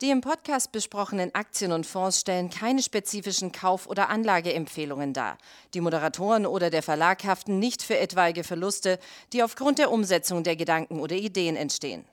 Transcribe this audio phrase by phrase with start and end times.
[0.00, 5.38] Die im Podcast besprochenen Aktien und Fonds stellen keine spezifischen Kauf- oder Anlageempfehlungen dar.
[5.74, 9.00] Die Moderatoren oder der Verlag haften nicht für etwaige Verluste,
[9.32, 12.04] die aufgrund der Umsetzung der Gedanken oder Ideen entstehen.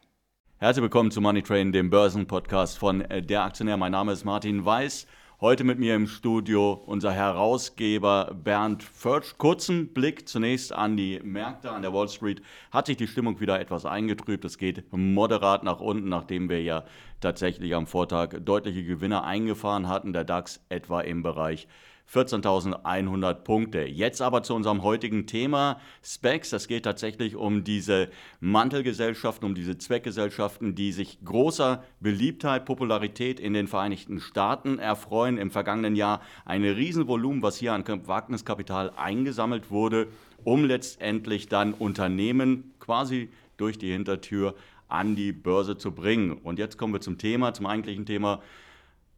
[0.58, 3.78] Herzlich willkommen zu Money Train, dem Börsenpodcast von äh, Der Aktionär.
[3.78, 5.06] Mein Name ist Martin Weiß.
[5.42, 9.38] Heute mit mir im Studio unser Herausgeber Bernd Förtsch.
[9.38, 12.42] Kurzen Blick zunächst an die Märkte an der Wall Street.
[12.72, 14.46] Hat sich die Stimmung wieder etwas eingetrübt.
[14.46, 16.86] Es geht moderat nach unten, nachdem wir ja
[17.20, 20.14] tatsächlich am Vortag deutliche Gewinne eingefahren hatten.
[20.14, 21.68] Der DAX etwa im Bereich
[22.14, 23.86] 14.100 Punkte.
[23.86, 26.50] Jetzt aber zu unserem heutigen Thema Specs.
[26.52, 28.10] Das geht tatsächlich um diese
[28.40, 35.38] Mantelgesellschaften, um diese Zweckgesellschaften, die sich großer Beliebtheit, Popularität in den Vereinigten Staaten erfreuen.
[35.38, 40.08] Im vergangenen Jahr ein Riesenvolumen, was hier an Wagniskapital eingesammelt wurde,
[40.44, 44.56] um letztendlich dann Unternehmen quasi durch die Hintertür
[44.88, 46.34] an die Börse zu bringen.
[46.34, 48.42] Und jetzt kommen wir zum Thema, zum eigentlichen Thema.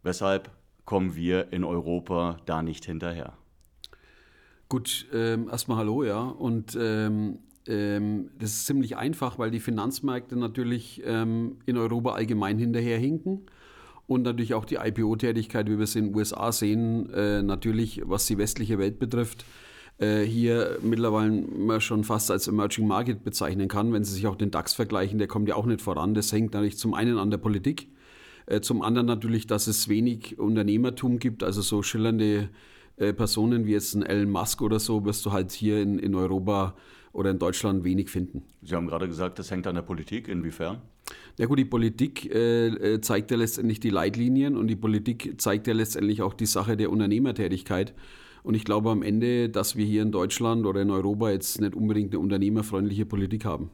[0.04, 0.50] Weshalb
[0.88, 3.34] kommen wir in Europa da nicht hinterher.
[4.70, 6.22] Gut, ähm, erstmal hallo, ja.
[6.22, 12.58] Und ähm, ähm, das ist ziemlich einfach, weil die Finanzmärkte natürlich ähm, in Europa allgemein
[12.58, 13.42] hinterherhinken.
[14.08, 18.26] Und natürlich auch die IPO-Tätigkeit, wie wir es in den USA sehen, äh, natürlich, was
[18.26, 19.44] die westliche Welt betrifft,
[19.98, 23.92] äh, hier mittlerweile schon fast als Emerging Market bezeichnen kann.
[23.92, 26.14] Wenn Sie sich auch den DAX vergleichen, der kommt ja auch nicht voran.
[26.14, 27.90] Das hängt natürlich zum einen an der Politik
[28.62, 32.50] zum anderen natürlich, dass es wenig Unternehmertum gibt, also so schillernde
[32.98, 36.16] äh, Personen wie jetzt ein Elon Musk oder so, wirst du halt hier in, in
[36.16, 36.76] Europa
[37.14, 38.44] oder in Deutschland wenig finden.
[38.62, 40.28] Sie haben gerade gesagt, das hängt an der Politik.
[40.28, 40.82] Inwiefern?
[41.38, 45.68] Ja gut, die Politik äh, äh, zeigt ja letztendlich die Leitlinien und die Politik zeigt
[45.68, 47.94] ja letztendlich auch die Sache der Unternehmertätigkeit.
[48.44, 51.76] Und ich glaube am Ende, dass wir hier in Deutschland oder in Europa jetzt nicht
[51.76, 53.70] unbedingt eine unternehmerfreundliche Politik haben.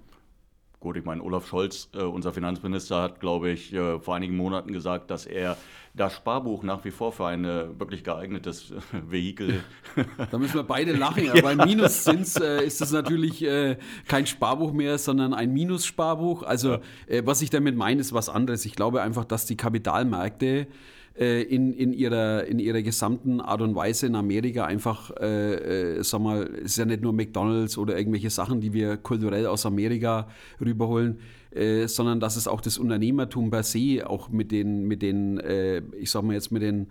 [0.84, 4.74] Gut, ich meine, Olaf Scholz, äh, unser Finanzminister, hat, glaube ich, äh, vor einigen Monaten
[4.74, 5.56] gesagt, dass er
[5.94, 8.76] das Sparbuch nach wie vor für ein äh, wirklich geeignetes äh,
[9.10, 9.64] Vehikel.
[10.30, 13.78] da müssen wir beide lachen, aber beim Minuszins äh, ist es natürlich äh,
[14.10, 16.44] kein Sparbuch mehr, sondern ein Minussparbuch.
[16.44, 16.80] Also,
[17.24, 18.66] was ich damit meine, ist was anderes.
[18.66, 20.68] Ich glaube einfach, dass die Kapitalmärkte
[21.16, 26.22] in, in, ihrer, in ihrer gesamten Art und Weise in Amerika einfach, äh, äh, sag
[26.22, 30.28] mal, es ist ja nicht nur McDonalds oder irgendwelche Sachen, die wir kulturell aus Amerika
[30.60, 31.20] rüberholen,
[31.52, 35.84] äh, sondern dass es auch das Unternehmertum per se, auch mit den, mit den äh,
[36.00, 36.88] ich sag mal jetzt mit den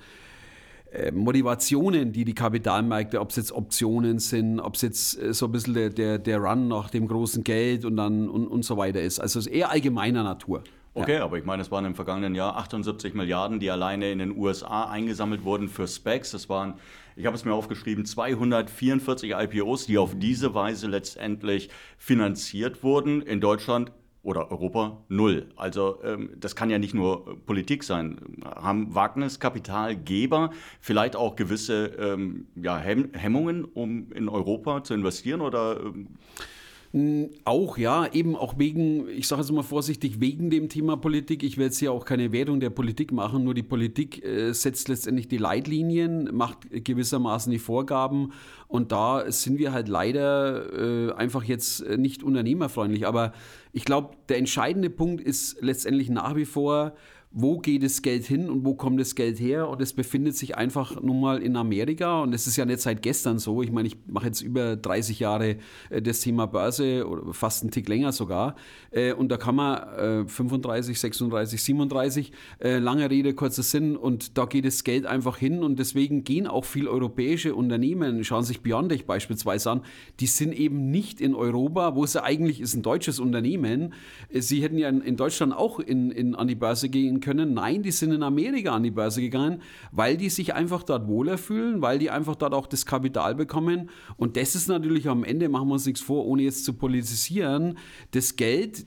[0.92, 5.52] äh, Motivationen, die die Kapitalmärkte, ob es jetzt Optionen sind, ob es jetzt so ein
[5.52, 9.02] bisschen der, der, der Run nach dem großen Geld und dann und, und so weiter
[9.02, 9.18] ist.
[9.18, 10.62] Also es ist eher allgemeiner Natur.
[10.94, 11.24] Okay, ja.
[11.24, 14.84] aber ich meine, es waren im vergangenen Jahr 78 Milliarden, die alleine in den USA
[14.84, 16.32] eingesammelt wurden für Specs.
[16.32, 16.74] Das waren,
[17.16, 23.22] ich habe es mir aufgeschrieben, 244 IPOs, die auf diese Weise letztendlich finanziert wurden.
[23.22, 23.92] In Deutschland
[24.22, 25.48] oder Europa null.
[25.56, 28.20] Also ähm, das kann ja nicht nur Politik sein.
[28.44, 30.50] Haben Wagniskapitalgeber
[30.80, 35.80] vielleicht auch gewisse ähm, ja, Hemmungen, um in Europa zu investieren oder?
[35.80, 36.08] Ähm
[37.44, 41.42] auch, ja, eben auch wegen, ich sage jetzt mal vorsichtig, wegen dem Thema Politik.
[41.42, 44.88] Ich will jetzt hier auch keine Wertung der Politik machen, nur die Politik äh, setzt
[44.88, 48.32] letztendlich die Leitlinien, macht gewissermaßen die Vorgaben
[48.68, 53.06] und da sind wir halt leider äh, einfach jetzt nicht unternehmerfreundlich.
[53.06, 53.32] Aber
[53.72, 56.92] ich glaube, der entscheidende Punkt ist letztendlich nach wie vor,
[57.32, 59.68] wo geht das Geld hin und wo kommt das Geld her?
[59.68, 63.02] Und es befindet sich einfach nun mal in Amerika und es ist ja nicht seit
[63.02, 63.62] gestern so.
[63.62, 65.56] Ich meine, ich mache jetzt über 30 Jahre
[65.90, 68.56] äh, das Thema Börse oder fast einen Tick länger sogar.
[68.90, 69.62] Äh, und da kann man
[70.26, 75.78] 35, 36, 37, lange Rede, kurzer Sinn und da geht das Geld einfach hin und
[75.78, 79.82] deswegen gehen auch viele europäische Unternehmen, schauen sich Beyondech beispielsweise an,
[80.20, 83.94] die sind eben nicht in Europa, wo es ja eigentlich ist ein deutsches Unternehmen.
[84.28, 87.54] Äh, sie hätten ja in Deutschland auch in, in, an die Börse gehen können.
[87.54, 91.38] Nein, die sind in Amerika an die Börse gegangen, weil die sich einfach dort wohler
[91.38, 93.88] fühlen, weil die einfach dort auch das Kapital bekommen.
[94.18, 97.78] Und das ist natürlich am Ende, machen wir uns nichts vor, ohne jetzt zu politisieren,
[98.10, 98.84] das Geld,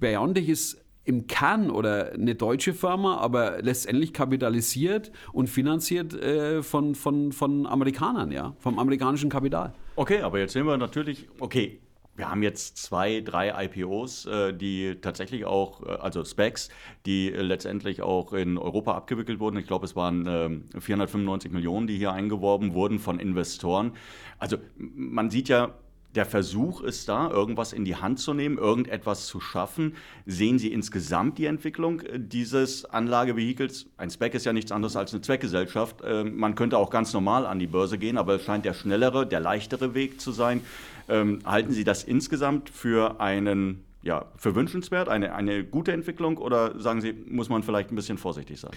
[0.00, 6.94] Beyondech ist im Kern oder eine deutsche Firma, aber letztendlich kapitalisiert und finanziert äh, von,
[6.94, 9.72] von, von Amerikanern, ja, vom amerikanischen Kapital.
[9.96, 11.80] Okay, aber jetzt sehen wir natürlich, okay,
[12.20, 16.68] wir haben jetzt zwei, drei IPOs, äh, die tatsächlich auch, äh, also Specs,
[17.06, 19.56] die letztendlich auch in Europa abgewickelt wurden.
[19.56, 23.92] Ich glaube, es waren 495 ähm, Millionen, die hier eingeworben wurden von Investoren.
[24.38, 25.74] Also man sieht ja,
[26.14, 29.94] der Versuch ist da, irgendwas in die Hand zu nehmen, irgendetwas zu schaffen.
[30.26, 33.86] Sehen Sie insgesamt die Entwicklung äh, dieses Anlagevehikels?
[33.96, 36.02] Ein Spec ist ja nichts anderes als eine Zweckgesellschaft.
[36.24, 39.40] Man könnte auch ganz normal an die Börse gehen, aber es scheint der schnellere, der
[39.40, 40.62] leichtere Weg zu sein.
[41.08, 46.78] Ähm, halten Sie das insgesamt für einen ja, für wünschenswert, eine, eine gute Entwicklung oder
[46.80, 48.72] sagen Sie, muss man vielleicht ein bisschen vorsichtig sein?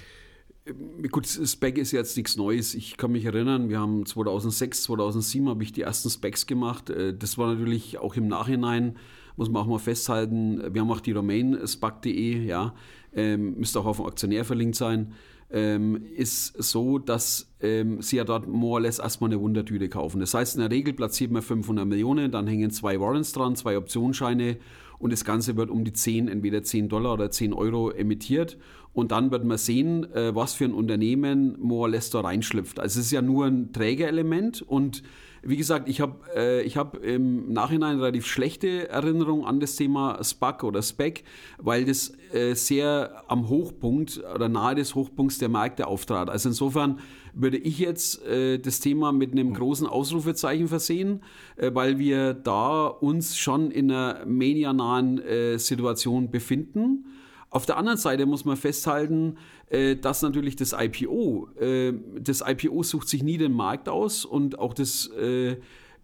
[0.65, 2.73] Äh, gut, Spec ist jetzt nichts Neues.
[2.73, 6.89] Ich kann mich erinnern, wir haben 2006, 2007 habe ich die ersten Specs gemacht.
[6.89, 8.97] Äh, das war natürlich auch im Nachhinein,
[9.35, 12.75] muss man auch mal festhalten, wir haben auch die Domain spac.de, ja,
[13.13, 15.13] ähm, müsste auch auf dem Aktionär verlinkt sein
[15.53, 20.19] ähm, ist so, dass ähm, sie ja dort more or less erstmal eine Wundertüte kaufen.
[20.19, 23.77] Das heißt, in der Regel platziert man 500 Millionen, dann hängen zwei Warrants dran, zwei
[23.77, 24.57] Optionsscheine
[25.03, 28.57] und das Ganze wird um die 10, entweder 10 Dollar oder 10 Euro emittiert
[28.93, 32.79] und dann wird man sehen, äh, was für ein Unternehmen more or less da reinschlüpft.
[32.79, 35.03] Also es ist ja nur ein Trägerelement und
[35.43, 40.63] wie gesagt, ich habe äh, hab im Nachhinein relativ schlechte Erinnerungen an das Thema SPAC
[40.63, 41.23] oder SPEC,
[41.57, 46.29] weil das äh, sehr am Hochpunkt oder nahe des Hochpunkts der Märkte auftrat.
[46.29, 46.99] Also insofern
[47.33, 51.21] würde ich jetzt äh, das Thema mit einem großen Ausrufezeichen versehen,
[51.57, 57.05] äh, weil wir da uns schon in einer medianahen äh, Situation befinden.
[57.53, 59.37] Auf der anderen Seite muss man festhalten,
[59.69, 64.57] äh, dass natürlich das IPO, äh, das IPO sucht sich nie den Markt aus und
[64.57, 65.57] auch das äh,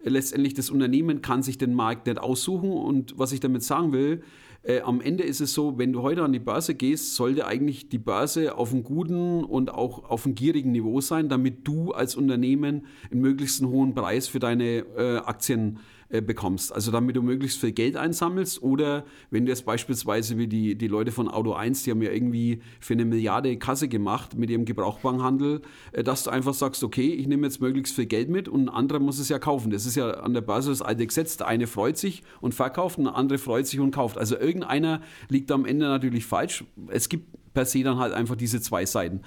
[0.04, 2.70] letztendlich das Unternehmen kann sich den Markt nicht aussuchen.
[2.70, 4.22] Und was ich damit sagen will,
[4.62, 7.88] äh, am Ende ist es so, wenn du heute an die Börse gehst, sollte eigentlich
[7.88, 12.14] die Börse auf einem guten und auch auf einem gierigen Niveau sein, damit du als
[12.14, 16.72] Unternehmen einen möglichst hohen Preis für deine äh, Aktien äh, bekommst.
[16.72, 20.88] Also damit du möglichst viel Geld einsammelst oder wenn du jetzt beispielsweise wie die, die
[20.88, 24.64] Leute von Auto 1, die haben ja irgendwie für eine Milliarde Kasse gemacht mit ihrem
[24.64, 25.62] Gebrauchwagenhandel,
[25.92, 28.68] äh, dass du einfach sagst, okay, ich nehme jetzt möglichst viel Geld mit und ein
[28.68, 29.70] anderer muss es ja kaufen.
[29.70, 31.36] Das ist ja an der Börse das alte Gesetz.
[31.36, 34.18] Der eine freut sich und verkauft, und der andere freut sich und kauft.
[34.18, 36.64] Also irgendeiner liegt am Ende natürlich falsch.
[36.88, 39.20] Es gibt per se dann halt einfach diese zwei Seiten.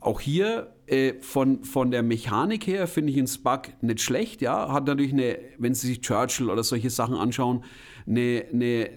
[0.00, 4.72] Auch hier äh, von, von der Mechanik her finde ich ein Spug nicht schlecht, ja.
[4.72, 7.64] Hat natürlich eine, wenn Sie sich Churchill oder solche Sachen anschauen,
[8.06, 8.90] eine, eine,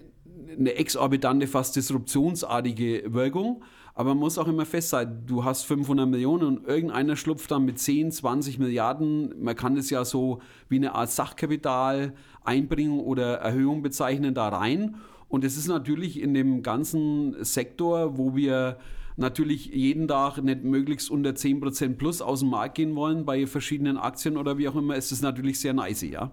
[0.56, 3.64] eine exorbitante, fast disruptionsartige Wirkung.
[3.94, 7.78] Aber man muss auch immer festhalten, du hast 500 Millionen und irgendeiner schlupft dann mit
[7.78, 9.34] 10, 20 Milliarden.
[9.42, 12.14] Man kann das ja so wie eine Art Sachkapital
[12.44, 14.96] Einbringung oder Erhöhung bezeichnen da rein.
[15.28, 18.78] Und es ist natürlich in dem ganzen Sektor, wo wir
[19.16, 23.96] natürlich jeden Tag nicht möglichst unter 10% plus aus dem Markt gehen wollen bei verschiedenen
[23.96, 26.30] Aktien oder wie auch immer, ist es natürlich sehr nice, ja.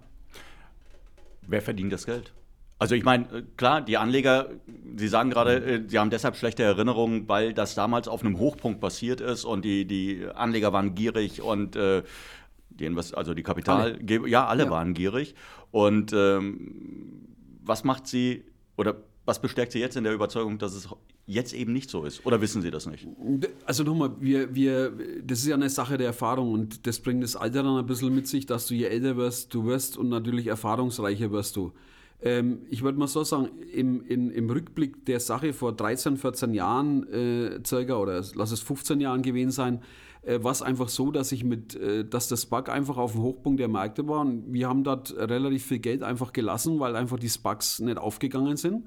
[1.46, 2.32] Wer verdient das Geld?
[2.78, 4.48] Also ich meine, äh, klar, die Anleger,
[4.96, 8.80] Sie sagen gerade, äh, sie haben deshalb schlechte Erinnerungen, weil das damals auf einem Hochpunkt
[8.80, 12.02] passiert ist und die, die Anleger waren gierig und äh,
[12.70, 14.70] die Invest also die Kapitalgeber, ja, alle ja.
[14.70, 15.34] waren gierig.
[15.70, 17.28] Und ähm,
[17.62, 18.44] was macht sie
[18.76, 18.96] oder
[19.26, 20.88] was bestärkt Sie jetzt in der Überzeugung, dass es
[21.30, 22.26] jetzt eben nicht so ist?
[22.26, 23.06] Oder wissen Sie das nicht?
[23.64, 24.92] Also nochmal, wir, wir,
[25.22, 28.14] das ist ja eine Sache der Erfahrung und das bringt das Alter dann ein bisschen
[28.14, 31.72] mit sich, dass du je älter wirst, du wirst und natürlich erfahrungsreicher wirst du.
[32.22, 36.52] Ähm, ich würde mal so sagen, im, in, im Rückblick der Sache vor 13, 14
[36.52, 39.80] Jahren äh, circa, oder lass es 15 Jahren gewesen sein,
[40.22, 43.22] äh, war es einfach so, dass ich mit, äh, dass das Bug einfach auf dem
[43.22, 47.18] Hochpunkt der Märkte war und wir haben dort relativ viel Geld einfach gelassen, weil einfach
[47.18, 48.84] die Spugs nicht aufgegangen sind.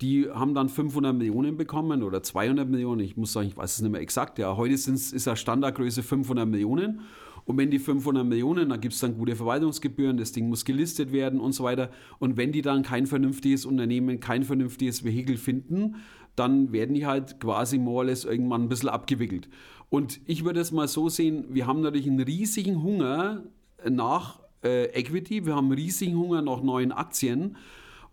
[0.00, 3.00] Die haben dann 500 Millionen bekommen oder 200 Millionen.
[3.00, 4.38] Ich muss sagen, ich weiß es nicht mehr exakt.
[4.38, 7.00] Ja, heute ist ja Standardgröße 500 Millionen.
[7.44, 11.12] Und wenn die 500 Millionen, da gibt es dann gute Verwaltungsgebühren, das Ding muss gelistet
[11.12, 11.90] werden und so weiter.
[12.18, 15.96] Und wenn die dann kein vernünftiges Unternehmen, kein vernünftiges Vehikel finden,
[16.36, 19.48] dann werden die halt quasi more or less irgendwann ein bisschen abgewickelt.
[19.88, 23.42] Und ich würde es mal so sehen, wir haben natürlich einen riesigen Hunger
[23.88, 27.56] nach äh, Equity, wir haben einen riesigen Hunger nach neuen Aktien.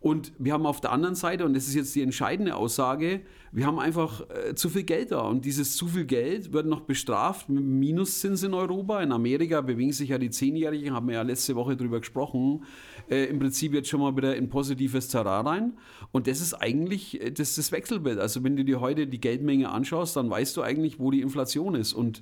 [0.08, 3.20] Und wir haben auf der anderen Seite, und das ist jetzt die entscheidende Aussage,
[3.52, 5.20] wir haben einfach äh, zu viel Geld da.
[5.20, 9.04] Und dieses zu viel Geld wird noch bestraft mit Minuszins in Europa.
[9.04, 12.64] In Amerika bewegen sich ja die Zehnjährigen, haben wir ja letzte Woche darüber gesprochen,
[13.10, 15.74] äh, im Prinzip jetzt schon mal wieder in positives Terrain rein.
[16.14, 18.18] Und das ist eigentlich äh, das, das Wechselbild.
[18.18, 21.76] Also wenn du dir heute die Geldmenge anschaust, dann weißt du eigentlich, wo die Inflation
[21.76, 21.92] ist.
[21.92, 22.22] Und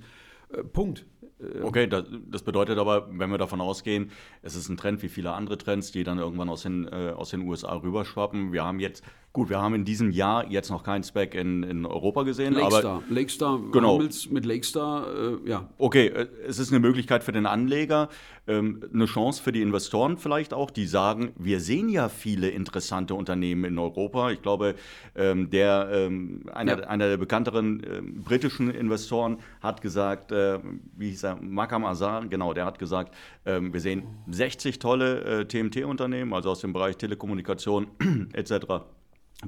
[0.49, 1.05] äh, Punkt.
[1.39, 4.11] Äh, okay, das, das, bedeutet aber, wenn wir davon ausgehen,
[4.41, 7.29] es ist ein Trend wie viele andere Trends, die dann irgendwann aus den, äh, aus
[7.29, 8.53] den USA rüberschwappen.
[8.53, 9.03] Wir haben jetzt
[9.35, 12.53] Gut, wir haben in diesem Jahr jetzt noch keinen Spec in, in Europa gesehen.
[12.53, 13.97] Lakestar, aber Lakestar, genau.
[13.97, 15.69] mit Lakestar, äh, ja.
[15.77, 18.07] Okay, äh, es ist eine Möglichkeit für den Anleger,
[18.47, 23.13] ähm, eine Chance für die Investoren vielleicht auch, die sagen, wir sehen ja viele interessante
[23.13, 24.31] Unternehmen in Europa.
[24.31, 24.75] Ich glaube,
[25.17, 26.87] ähm, der, ähm, einer, ja.
[26.87, 30.59] einer der bekannteren äh, britischen Investoren hat gesagt, äh,
[30.95, 33.13] wie hieß er, Makam Azar, genau, der hat gesagt,
[33.45, 37.87] ähm, wir sehen 60 tolle äh, TMT-Unternehmen, also aus dem Bereich Telekommunikation
[38.31, 38.85] etc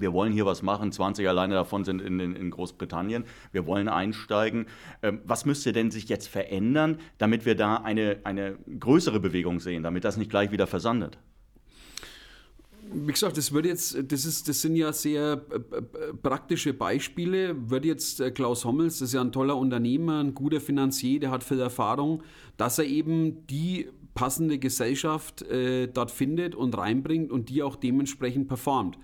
[0.01, 3.87] wir wollen hier was machen, 20 alleine davon sind in, in, in Großbritannien, wir wollen
[3.87, 4.65] einsteigen.
[5.01, 9.83] Ähm, was müsste denn sich jetzt verändern, damit wir da eine, eine größere Bewegung sehen,
[9.83, 11.17] damit das nicht gleich wieder versandet?
[12.93, 17.55] wie gesagt, das wird jetzt, das ist, das sind ja sehr äh, praktische Beispiele.
[17.69, 21.31] Wird jetzt äh, Klaus Hommels, das ist ja ein toller Unternehmer, ein guter Finanzier, der
[21.31, 22.23] hat viel Erfahrung,
[22.57, 28.47] dass er eben die passende Gesellschaft äh, dort findet und reinbringt und die auch dementsprechend
[28.47, 28.97] performt.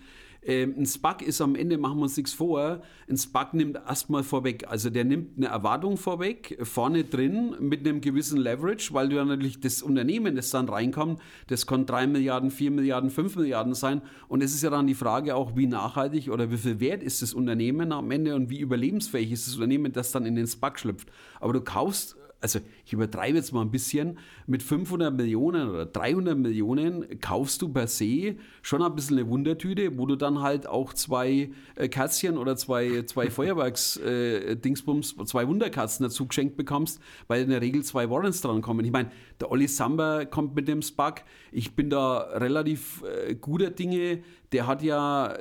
[0.46, 4.24] Ähm, ein SPAC ist am Ende, machen wir uns nichts vor, ein SPAC nimmt erstmal
[4.24, 9.16] vorweg, also der nimmt eine Erwartung vorweg, vorne drin mit einem gewissen Leverage, weil du
[9.16, 13.74] ja natürlich das Unternehmen, das dann reinkommt, das kann 3 Milliarden, 4 Milliarden, 5 Milliarden
[13.74, 17.04] sein und es ist ja dann die Frage auch, wie nachhaltig oder wie viel wert
[17.04, 20.48] ist das Unternehmen am Ende und wie überlebensfähig ist das Unternehmen, das dann in den
[20.48, 21.10] SPAC schlüpft.
[21.40, 26.38] Aber du kaufst also ich übertreibe jetzt mal ein bisschen, mit 500 Millionen oder 300
[26.38, 30.94] Millionen kaufst du per se schon ein bisschen eine Wundertüte, wo du dann halt auch
[30.94, 37.50] zwei äh, Kerzchen oder zwei, zwei Feuerwerks-Dingsbums, äh, zwei Wunderkerzen dazu geschenkt bekommst, weil in
[37.50, 38.84] der Regel zwei Warrants dran kommen.
[38.84, 39.10] Ich meine,
[39.40, 41.24] der Olli Samba kommt mit dem Spark.
[41.54, 44.22] Ich bin da relativ äh, guter Dinge.
[44.54, 45.36] Der hat ja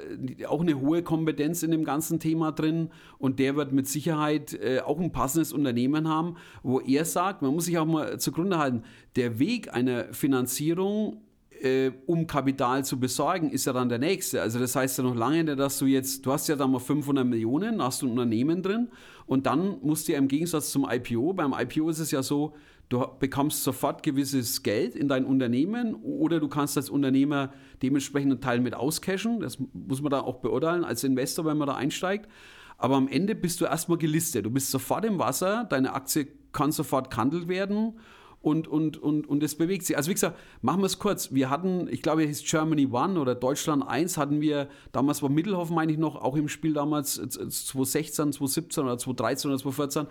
[0.48, 4.80] auch eine hohe Kompetenz in dem ganzen Thema drin und der wird mit Sicherheit äh,
[4.80, 8.82] auch ein passendes Unternehmen haben, wo er sagt, man muss sich auch mal zugrunde halten,
[9.16, 11.22] der Weg einer Finanzierung
[11.62, 14.42] äh, um Kapital zu besorgen, ist ja dann der nächste.
[14.42, 16.80] Also das heißt ja noch lange nicht, dass du jetzt, du hast ja dann mal
[16.80, 18.88] 500 Millionen, hast du ein Unternehmen drin
[19.26, 22.54] und dann musst du ja im Gegensatz zum IPO, beim IPO ist es ja so,
[22.92, 28.40] du bekommst sofort gewisses Geld in dein Unternehmen oder du kannst als Unternehmer dementsprechend einen
[28.40, 29.40] Teil mit auscashen.
[29.40, 32.28] Das muss man da auch beurteilen als Investor, wenn man da einsteigt.
[32.76, 34.44] Aber am Ende bist du erstmal gelistet.
[34.44, 37.94] Du bist sofort im Wasser, deine Aktie kann sofort gehandelt werden
[38.42, 39.96] und, und, und, und es bewegt sich.
[39.96, 41.32] Also wie gesagt, machen wir es kurz.
[41.32, 45.30] Wir hatten, ich glaube, es hieß Germany One oder Deutschland 1 hatten wir, damals war
[45.30, 50.06] Mittelhoff, meine ich noch, auch im Spiel damals 2016, 2017 oder 2013 oder 2014.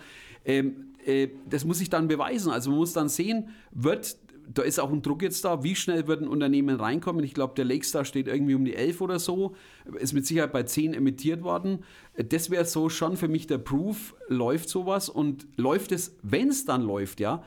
[0.46, 2.52] Ähm, äh, das muss sich dann beweisen.
[2.52, 4.18] Also man muss dann sehen, wird
[4.54, 5.64] da ist auch ein Druck jetzt da.
[5.64, 7.24] Wie schnell wird ein Unternehmen reinkommen?
[7.24, 9.56] Ich glaube, der Lakestar steht irgendwie um die 11 oder so.
[9.98, 11.86] Ist mit Sicherheit bei 10 emittiert worden.
[12.18, 16.66] Das wäre so schon für mich der Proof, läuft sowas und läuft es, wenn es
[16.66, 17.44] dann läuft, ja,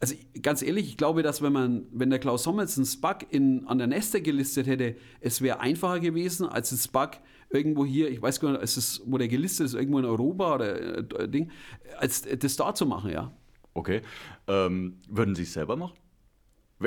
[0.00, 3.66] also ganz ehrlich, ich glaube, dass wenn man, wenn der Klaus Sommels einen SPAC in,
[3.66, 8.20] an der Neste gelistet hätte, es wäre einfacher gewesen als ein SPAC irgendwo hier, ich
[8.20, 11.50] weiß gar nicht, ist es, wo der gelistet ist, irgendwo in Europa oder äh, Ding,
[11.98, 13.32] als das da zu machen, ja.
[13.74, 14.02] Okay.
[14.46, 15.96] Ähm, würden Sie es selber machen?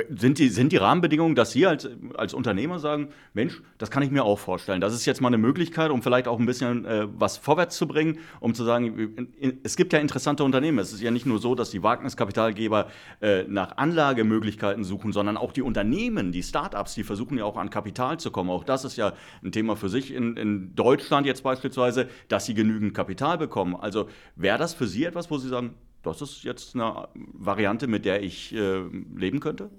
[0.08, 4.10] Sind die, sind die Rahmenbedingungen, dass Sie als, als Unternehmer sagen, Mensch, das kann ich
[4.10, 4.80] mir auch vorstellen.
[4.80, 7.86] Das ist jetzt mal eine Möglichkeit, um vielleicht auch ein bisschen äh, was vorwärts zu
[7.86, 9.28] bringen, um zu sagen,
[9.62, 10.78] es gibt ja interessante Unternehmen.
[10.78, 12.88] Es ist ja nicht nur so, dass die Wagniskapitalgeber
[13.20, 17.68] äh, nach Anlagemöglichkeiten suchen, sondern auch die Unternehmen, die Startups, die versuchen ja auch an
[17.68, 18.48] Kapital zu kommen.
[18.48, 19.12] Auch das ist ja
[19.44, 23.76] ein Thema für sich in, in Deutschland jetzt beispielsweise, dass sie genügend Kapital bekommen.
[23.76, 28.04] Also wäre das für Sie etwas, wo Sie sagen, das ist jetzt eine Variante, mit
[28.04, 28.82] der ich äh,
[29.14, 29.70] leben könnte?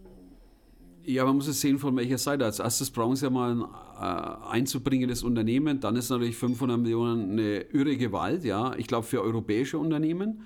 [1.05, 2.45] Ja, man muss es sehen, von welcher Seite.
[2.45, 5.81] Als erstes brauchen Sie ja mal ein äh, einzubringendes Unternehmen.
[5.81, 8.45] Dann ist natürlich 500 Millionen eine irre Gewalt.
[8.45, 10.45] Ja, ich glaube für europäische Unternehmen.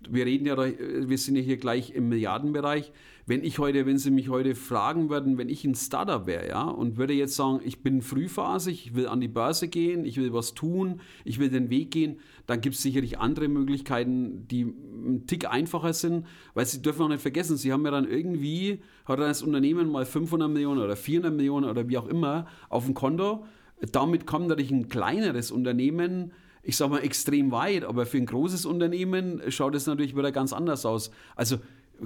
[0.00, 2.92] Wir reden ja, wir sind ja hier gleich im Milliardenbereich.
[3.26, 6.62] Wenn ich heute, wenn Sie mich heute fragen würden, wenn ich ein Startup wäre, ja,
[6.62, 10.32] und würde jetzt sagen, ich bin frühphasig, ich will an die Börse gehen, ich will
[10.32, 15.26] was tun, ich will den Weg gehen, dann gibt es sicherlich andere Möglichkeiten, die ein
[15.26, 19.18] Tick einfacher sind, weil Sie dürfen auch nicht vergessen, Sie haben ja dann irgendwie, hat
[19.18, 23.44] das Unternehmen mal 500 Millionen oder 400 Millionen oder wie auch immer auf dem Konto,
[23.92, 26.32] damit kommt natürlich ein kleineres Unternehmen,
[26.68, 30.52] ich sage mal, extrem weit, aber für ein großes Unternehmen schaut es natürlich wieder ganz
[30.52, 31.10] anders aus.
[31.34, 31.60] Also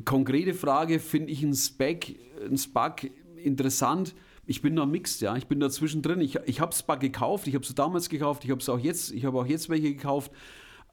[0.05, 2.15] konkrete Frage, finde ich ein Spec,
[2.49, 3.11] ein SPAC
[3.43, 4.15] interessant?
[4.47, 5.37] Ich bin da mixed, ja.
[5.37, 6.21] Ich bin da zwischendrin.
[6.21, 9.11] Ich, ich habe SPAC gekauft, ich habe es damals gekauft, ich habe es auch jetzt,
[9.11, 10.31] ich habe auch jetzt welche gekauft.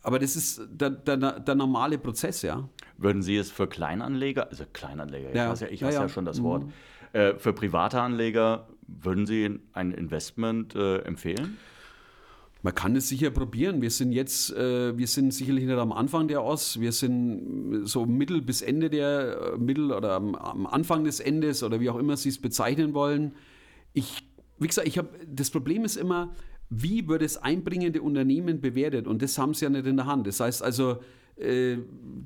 [0.02, 2.68] Aber das ist der, der, der, normale Prozess, ja.
[2.98, 5.46] Würden Sie es für Kleinanleger, also Kleinanleger, ja.
[5.46, 6.10] ich hasse ja, ich hasse ja, ja.
[6.10, 6.72] schon das Wort, mhm.
[7.14, 11.58] äh, für private Anleger, würden Sie ein Investment äh, empfehlen?
[12.62, 13.82] Man kann es sicher probieren.
[13.82, 18.06] Wir sind jetzt, äh, wir sind sicherlich nicht am Anfang der OS, wir sind so
[18.06, 21.98] Mittel bis Ende der, äh, Mittel oder am, am, Anfang des Endes oder wie auch
[21.98, 23.34] immer Sie es bezeichnen wollen.
[23.94, 26.34] Ich, wie gesagt, ich habe, das Problem ist immer,
[26.70, 29.08] wie wird das einbringende Unternehmen bewertet?
[29.08, 30.28] Und das haben Sie ja nicht in der Hand.
[30.28, 30.98] Das heißt also, äh,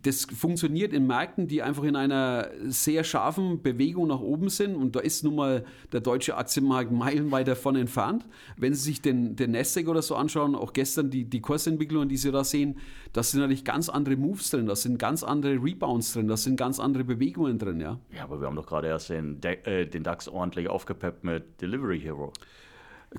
[0.02, 4.76] das funktioniert in Märkten, die einfach in einer sehr scharfen Bewegung nach oben sind.
[4.76, 8.26] Und da ist nun mal der deutsche Aktienmarkt meilenweit davon entfernt.
[8.58, 12.18] Wenn Sie sich den, den Nasdaq oder so anschauen, auch gestern die, die Kursentwicklungen, die
[12.18, 12.80] Sie da sehen,
[13.14, 16.58] da sind natürlich ganz andere Moves drin, da sind ganz andere Rebounds drin, da sind
[16.58, 17.80] ganz andere Bewegungen drin.
[17.80, 21.62] Ja, ja aber wir haben doch gerade erst den, äh, den DAX ordentlich aufgepeppt mit
[21.62, 22.34] Delivery Hero.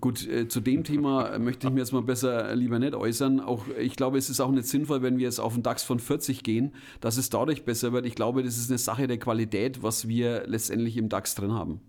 [0.01, 3.41] Gut, äh, zu dem Thema möchte ich mir jetzt mal besser lieber nicht äußern.
[3.41, 5.99] Auch ich glaube, es ist auch nicht sinnvoll, wenn wir jetzt auf einen DAX von
[5.99, 8.07] 40 gehen, dass es dadurch besser wird.
[8.07, 11.81] Ich glaube, das ist eine Sache der Qualität, was wir letztendlich im DAX drin haben.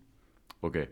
[0.61, 0.87] Okay.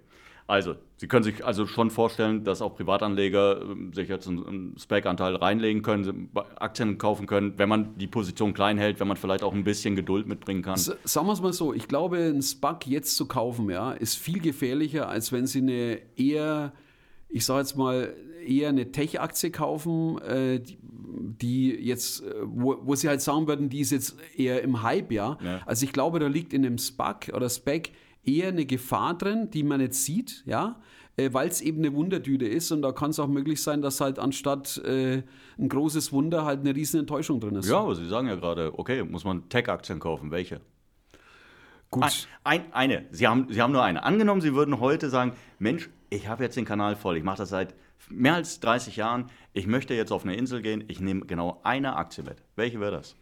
[0.46, 5.36] Also, Sie können sich also schon vorstellen, dass auch Privatanleger äh, sich jetzt einen Spec-Anteil
[5.36, 9.54] reinlegen können, Aktien kaufen können, wenn man die Position klein hält, wenn man vielleicht auch
[9.54, 10.76] ein bisschen Geduld mitbringen kann.
[10.76, 14.18] S sagen wir es mal so, ich glaube, ein SPAC jetzt zu kaufen, ja, ist
[14.18, 16.74] viel gefährlicher, als wenn Sie eine eher,
[17.34, 18.14] ich sage jetzt mal,
[18.46, 23.80] eher eine Tech-Aktie kaufen, äh, die, jetzt, äh, wo, wo, Sie halt sagen würden, die
[23.80, 25.38] ist jetzt eher im Hype, ja.
[25.44, 25.62] ja.
[25.66, 27.92] Also ich glaube, da liegt in einem SPAC oder Spec
[28.24, 30.80] eher eine Gefahr drin, die man nicht sieht, ja,
[31.18, 34.00] äh, weil es eben eine Wundertüte ist und da kann es auch möglich sein, dass
[34.00, 35.24] halt anstatt äh,
[35.58, 37.70] ein großes Wunder halt eine riesen Enttäuschung drin ist.
[37.70, 40.62] Ja, aber Sie sagen ja gerade, okay, muss man Tech-Aktien kaufen, welche?
[41.94, 42.28] Gut.
[42.44, 43.06] Ein, ein, eine.
[43.12, 44.04] Sie haben, Sie haben nur eine.
[44.04, 47.50] Angenommen, Sie würden heute sagen, Mensch, ich habe jetzt den Kanal voll, ich mache das
[47.50, 47.76] seit
[48.10, 51.96] mehr als 30 Jahren, ich möchte jetzt auf eine Insel gehen, ich nehme genau eine
[51.96, 52.38] Aktie mit.
[52.56, 53.16] Welche wäre das?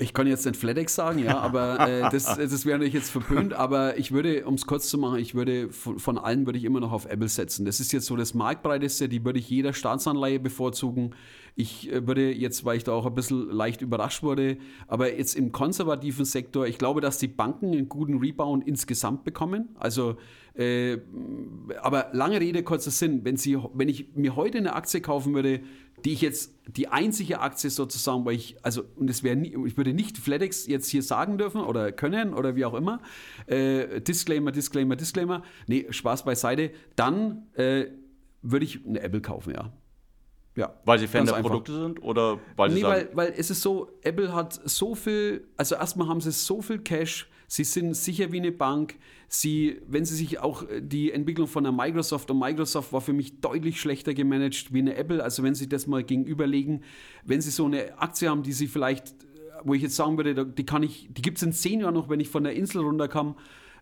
[0.00, 3.52] Ich kann jetzt nicht FedEx sagen, ja, aber äh, das, das wäre natürlich jetzt verpönt.
[3.52, 6.64] Aber ich würde, um es kurz zu machen, ich würde von, von, allen würde ich
[6.64, 7.64] immer noch auf Apple setzen.
[7.64, 11.16] Das ist jetzt so das marktbreiteste, die würde ich jeder Staatsanleihe bevorzugen.
[11.56, 15.34] Ich äh, würde jetzt, weil ich da auch ein bisschen leicht überrascht wurde, aber jetzt
[15.34, 19.70] im konservativen Sektor, ich glaube, dass die Banken einen guten Rebound insgesamt bekommen.
[19.74, 20.16] Also,
[20.58, 20.98] äh,
[21.80, 25.60] aber lange Rede, kurzer Sinn, wenn, Sie, wenn ich mir heute eine Aktie kaufen würde,
[26.04, 29.94] die ich jetzt, die einzige Aktie sozusagen, weil ich, also, und es wäre ich würde
[29.94, 33.00] nicht FedEx jetzt hier sagen dürfen oder können oder wie auch immer,
[33.46, 37.86] äh, Disclaimer, Disclaimer, Disclaimer, nee, Spaß beiseite, dann äh,
[38.42, 39.72] würde ich eine Apple kaufen, ja.
[40.56, 43.48] Ja, weil sie Fan der Produkte sind oder weil sie nee, sagen, weil, weil es
[43.48, 47.96] ist so, Apple hat so viel, also erstmal haben sie so viel Cash, sie sind
[47.96, 48.94] sicher wie eine Bank,
[49.26, 53.12] sie, wenn sie sich auch äh, die Entwicklung von der Microsoft und Microsoft war für
[53.12, 56.84] mich deutlich schlechter gemanagt wie eine Apple, also wenn sie das mal gegenüberlegen,
[57.24, 59.14] wenn sie so eine Aktie haben, die sie vielleicht,
[59.64, 62.08] wo ich jetzt sagen würde, die kann ich, die gibt es in zehn Jahren noch,
[62.08, 63.34] wenn ich von der Insel runterkam,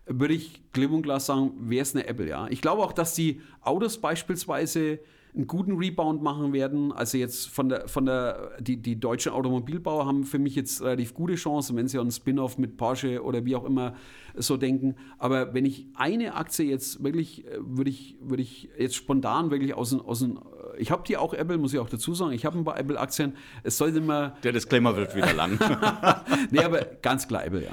[0.06, 2.46] würde ich klipp und klar sagen, wäre es eine Apple, ja.
[2.48, 5.00] Ich glaube auch, dass die Autos beispielsweise
[5.36, 6.92] einen guten Rebound machen werden.
[6.92, 11.14] Also jetzt von der, von der, die, die deutschen Automobilbauer haben für mich jetzt relativ
[11.14, 13.94] gute Chancen, wenn sie an Spin-off mit Porsche oder wie auch immer
[14.34, 14.96] so denken.
[15.18, 19.74] Aber wenn ich eine Aktie jetzt wirklich, äh, würde ich, würde ich jetzt spontan wirklich
[19.74, 20.38] aus dem, aus dem
[20.78, 22.32] ich habe die auch Apple, muss ich auch dazu sagen.
[22.32, 23.34] Ich habe ein paar Apple-Aktien.
[23.62, 24.36] Es sollte immer.
[24.42, 25.58] Der Disclaimer wird wieder lang.
[26.50, 27.70] nee, aber ganz klar Apple, ja.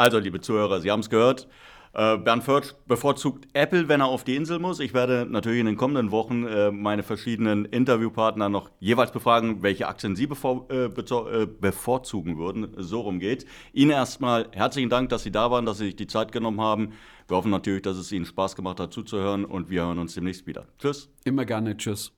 [0.00, 1.46] Also, liebe Zuhörer, Sie haben es gehört.
[1.92, 4.80] Äh, Bernd Förtsch bevorzugt Apple, wenn er auf die Insel muss.
[4.80, 9.88] Ich werde natürlich in den kommenden Wochen äh, meine verschiedenen Interviewpartner noch jeweils befragen, welche
[9.88, 12.68] Aktien sie bevor, äh, äh, bevorzugen würden.
[12.78, 13.44] So rum geht.
[13.74, 16.92] Ihnen erstmal herzlichen Dank, dass Sie da waren, dass Sie sich die Zeit genommen haben.
[17.28, 20.46] Wir hoffen natürlich, dass es Ihnen Spaß gemacht hat zuzuhören und wir hören uns demnächst
[20.46, 20.64] wieder.
[20.78, 21.10] Tschüss.
[21.24, 21.76] Immer gerne.
[21.76, 22.10] Tschüss.